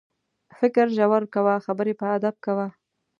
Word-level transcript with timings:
فکر 0.59 0.85
ژور 0.97 1.23
کوه، 1.33 1.53
خبرې 1.65 1.93
په 1.99 2.05
ادب 2.15 2.35
کوه. 2.45 2.67